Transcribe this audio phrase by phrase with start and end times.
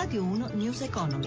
[0.00, 1.26] Radio 1 News Economy.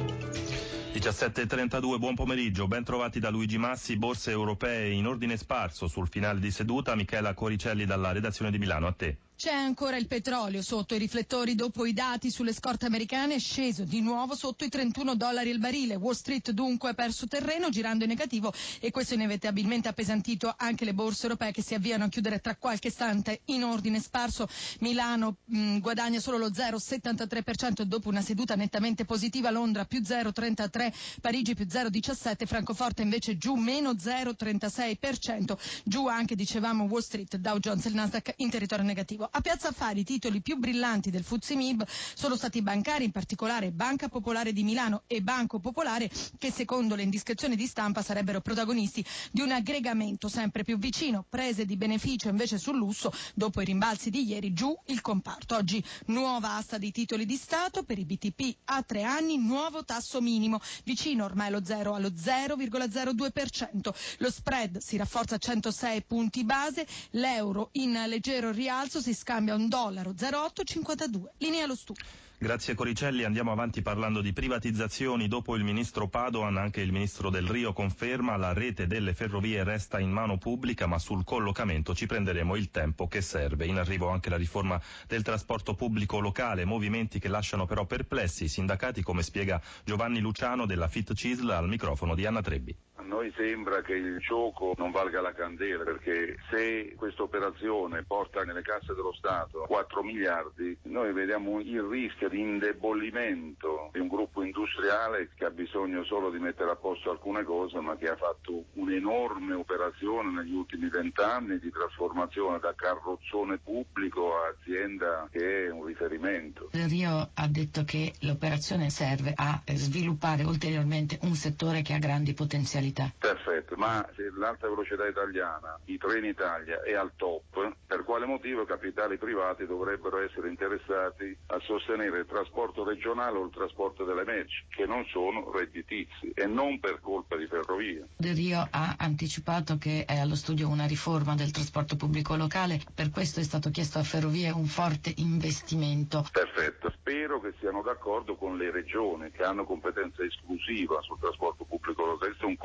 [0.93, 6.39] 17.32, buon pomeriggio, ben trovati da Luigi Massi, borse europee in ordine sparso sul finale
[6.39, 9.17] di seduta, Michela Coricelli dalla redazione di Milano, a te.
[9.43, 13.83] C'è ancora il petrolio sotto i riflettori dopo i dati sulle scorte americane, è sceso
[13.83, 15.95] di nuovo sotto i 31 dollari il barile.
[15.95, 20.85] Wall Street dunque ha perso terreno girando in negativo e questo inevitabilmente ha appesantito anche
[20.85, 24.47] le borse europee che si avviano a chiudere tra qualche istante in ordine sparso.
[24.81, 31.55] Milano mh, guadagna solo lo 0,73% dopo una seduta nettamente positiva, Londra più 0,33%, Parigi
[31.55, 37.89] più 0,17%, Francoforte invece giù meno 0,36%, giù anche dicevamo Wall Street, Dow Jones e
[37.89, 39.29] il Nasdaq in territorio negativo.
[39.33, 44.09] A Piazza Affari i titoli più brillanti del Fuzimib sono stati bancari, in particolare Banca
[44.09, 49.39] Popolare di Milano e Banco Popolare, che secondo le indiscrezioni di stampa sarebbero protagonisti di
[49.39, 51.25] un aggregamento sempre più vicino.
[51.29, 55.55] Prese di beneficio invece sul lusso, dopo i rimbalzi di ieri, giù il comparto.
[55.55, 60.19] Oggi nuova asta dei titoli di Stato per i BTP a tre anni, nuovo tasso
[60.19, 63.93] minimo, vicino ormai allo 0 allo 0,02%.
[64.17, 69.69] Lo spread si rafforza a 106 punti base, l'euro in leggero rialzo si scambia un
[69.69, 71.33] dollaro 0,852.
[71.37, 72.03] Linea allo studio.
[72.39, 75.27] Grazie Coricelli, andiamo avanti parlando di privatizzazioni.
[75.27, 79.99] Dopo il ministro Padoan, anche il ministro Del Rio conferma la rete delle ferrovie resta
[79.99, 83.67] in mano pubblica, ma sul collocamento ci prenderemo il tempo che serve.
[83.67, 88.49] In arrivo anche la riforma del trasporto pubblico locale, movimenti che lasciano però perplessi i
[88.49, 92.75] sindacati, come spiega Giovanni Luciano della Fit Cisl al microfono di Anna Trebbi.
[93.11, 98.61] Noi sembra che il gioco non valga la candela perché se questa operazione porta nelle
[98.61, 105.29] casse dello Stato 4 miliardi, noi vediamo il rischio di indebolimento di un gruppo industriale
[105.35, 109.55] che ha bisogno solo di mettere a posto alcune cose ma che ha fatto un'enorme
[109.55, 116.69] operazione negli ultimi vent'anni di trasformazione da carrozzone pubblico a azienda che è un riferimento.
[116.71, 122.99] Rio ha detto che l'operazione serve a sviluppare ulteriormente un settore che ha grandi potenzialità
[123.01, 123.30] velocità.
[123.51, 128.63] Perfetto, ma se l'alta velocità italiana, i treni Italia è al top, per quale motivo
[128.63, 134.63] capitali privati dovrebbero essere interessati a sostenere il trasporto regionale o il trasporto delle merci,
[134.69, 138.07] che non sono redditizi e non per colpa di ferrovie.
[138.15, 143.09] De Rio ha anticipato che è allo studio una riforma del trasporto pubblico locale, per
[143.09, 146.25] questo è stato chiesto a Ferrovie un forte investimento.
[146.31, 152.05] Perfetto, spero che siano d'accordo con le regioni che hanno competenza esclusiva sul trasporto pubblico
[152.05, 152.29] locale.
[152.31, 152.57] Questo è un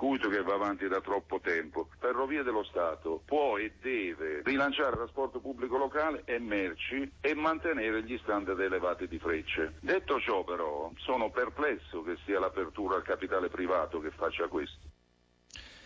[0.00, 1.88] cortocircuito che va avanti da troppo tempo.
[1.98, 8.02] Ferrovie dello Stato può e deve rilanciare il trasporto pubblico locale e merci e mantenere
[8.02, 9.74] gli standard elevati di frecce.
[9.80, 14.89] Detto ciò però, sono perplesso che sia l'apertura al capitale privato che faccia questo.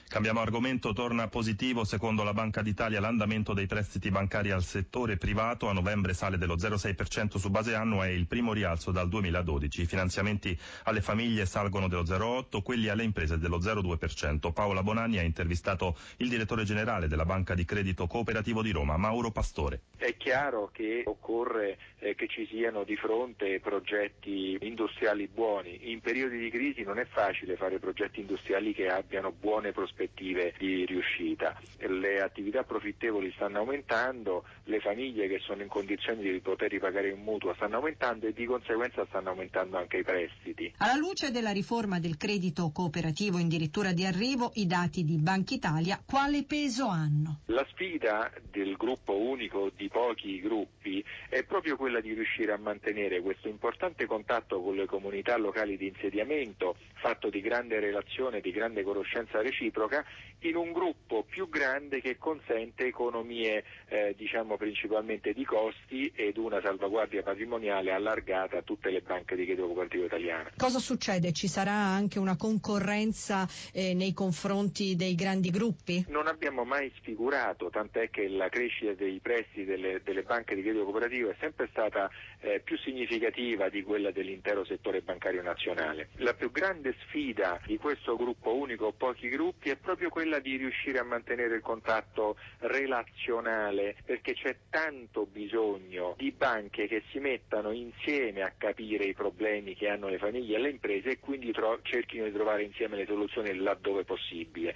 [0.08, 5.68] Cambiamo argomento, torna positivo secondo la Banca d'Italia l'andamento dei prestiti bancari al settore privato,
[5.68, 9.82] a novembre sale dello 0,6% su base annua e il primo rialzo dal 2012.
[9.82, 14.52] I finanziamenti alle famiglie salgono dello 0,8%, quelli alle imprese dello 0,2%.
[14.52, 19.32] Paola Bonanni ha intervistato il direttore generale della Banca di Credito Cooperativo di Roma, Mauro
[19.32, 19.80] Pastore.
[19.96, 25.90] È chiaro che occorre eh, che ci siano di fronte progetti industriali buoni.
[25.90, 30.52] In periodi di crisi non è facile fare progetti industriali che abbiano buone prospettive prospettive
[30.58, 31.58] di riuscita.
[31.78, 37.22] Le attività profittevoli stanno aumentando, le famiglie che sono in condizioni di poter ripagare un
[37.22, 40.74] mutuo stanno aumentando e di conseguenza stanno aumentando anche i prestiti.
[40.78, 45.54] Alla luce della riforma del credito cooperativo in dirittura di arrivo, i dati di Banca
[45.54, 47.40] Italia quale peso hanno?
[47.46, 53.20] La sfida del gruppo unico di pochi gruppi è proprio quella di riuscire a mantenere
[53.20, 58.82] questo importante contatto con le comunità locali di insediamento, fatto di grande relazione, di grande
[58.82, 60.04] conoscenza reciproca droga
[60.40, 66.60] in un gruppo più grande che consente economie eh, diciamo principalmente di costi ed una
[66.60, 70.52] salvaguardia patrimoniale allargata a tutte le banche di credito cooperativo italiane.
[70.56, 71.32] Cosa succede?
[71.32, 76.04] Ci sarà anche una concorrenza eh, nei confronti dei grandi gruppi?
[76.08, 80.84] Non abbiamo mai sfigurato, tant'è che la crescita dei prezzi delle, delle banche di credito
[80.84, 86.10] cooperativo è sempre stata eh, più significativa di quella dell'intero settore bancario nazionale.
[86.16, 90.98] La più grande sfida di questo gruppo unico, pochi gruppi, è proprio quella di riuscire
[90.98, 98.42] a mantenere il contatto relazionale perché c'è tanto bisogno di banche che si mettano insieme
[98.42, 102.24] a capire i problemi che hanno le famiglie e le imprese e quindi tro- cerchino
[102.24, 104.74] di trovare insieme le soluzioni laddove possibile.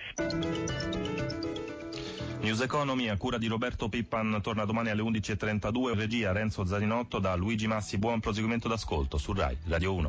[2.40, 7.34] News Economy a cura di Roberto Pippan torna domani alle 11.32, regia Renzo Zarinotto da
[7.34, 10.08] Luigi Massi, buon proseguimento d'ascolto su RAI Radio 1.